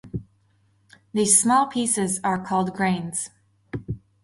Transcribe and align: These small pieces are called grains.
These 1.13 1.39
small 1.39 1.67
pieces 1.67 2.19
are 2.23 2.43
called 2.43 2.73
grains. 2.73 3.29